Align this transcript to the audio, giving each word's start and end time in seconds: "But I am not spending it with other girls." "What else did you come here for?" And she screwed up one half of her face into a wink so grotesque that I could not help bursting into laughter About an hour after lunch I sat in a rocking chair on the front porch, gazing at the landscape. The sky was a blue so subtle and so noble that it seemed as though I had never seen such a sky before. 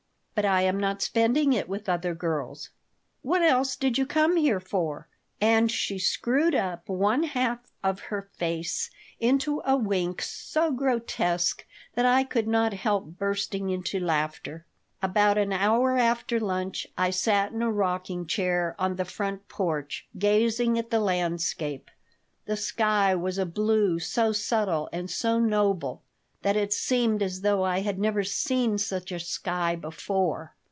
"But 0.33 0.45
I 0.47 0.61
am 0.63 0.79
not 0.79 1.03
spending 1.03 1.53
it 1.53 1.69
with 1.69 1.87
other 1.87 2.15
girls." 2.15 2.71
"What 3.21 3.43
else 3.43 3.75
did 3.75 3.99
you 3.99 4.07
come 4.07 4.37
here 4.37 4.61
for?" 4.61 5.07
And 5.39 5.69
she 5.69 5.99
screwed 5.99 6.55
up 6.55 6.89
one 6.89 7.21
half 7.23 7.59
of 7.83 7.99
her 7.99 8.23
face 8.37 8.89
into 9.19 9.61
a 9.65 9.75
wink 9.77 10.19
so 10.23 10.71
grotesque 10.71 11.63
that 11.93 12.07
I 12.07 12.23
could 12.23 12.47
not 12.47 12.73
help 12.73 13.19
bursting 13.19 13.69
into 13.69 13.99
laughter 13.99 14.65
About 14.99 15.37
an 15.37 15.53
hour 15.53 15.97
after 15.99 16.39
lunch 16.39 16.87
I 16.97 17.11
sat 17.11 17.51
in 17.51 17.61
a 17.61 17.69
rocking 17.71 18.25
chair 18.25 18.73
on 18.79 18.95
the 18.95 19.05
front 19.05 19.47
porch, 19.47 20.07
gazing 20.17 20.79
at 20.79 20.89
the 20.89 21.01
landscape. 21.01 21.91
The 22.45 22.57
sky 22.57 23.13
was 23.13 23.37
a 23.37 23.45
blue 23.45 23.99
so 23.99 24.31
subtle 24.31 24.89
and 24.91 25.07
so 25.07 25.39
noble 25.39 26.01
that 26.43 26.57
it 26.57 26.73
seemed 26.73 27.21
as 27.21 27.41
though 27.41 27.61
I 27.63 27.81
had 27.81 27.99
never 27.99 28.23
seen 28.23 28.75
such 28.79 29.11
a 29.11 29.19
sky 29.19 29.75
before. 29.75 30.55